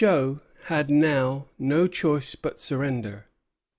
Pouchot 0.03 0.39
had 0.63 0.89
now 0.89 1.45
no 1.59 1.85
choice 1.85 2.33
but 2.33 2.59
surrender. 2.59 3.25